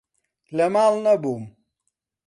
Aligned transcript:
لە 0.57 0.65
ماڵ 0.73 0.93
نەبوون. 1.05 1.43